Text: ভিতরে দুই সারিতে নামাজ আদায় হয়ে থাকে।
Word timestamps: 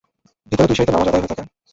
ভিতরে 0.51 0.67
দুই 0.67 0.75
সারিতে 0.77 0.93
নামাজ 0.93 1.07
আদায় 1.07 1.21
হয়ে 1.21 1.31
থাকে। 1.31 1.43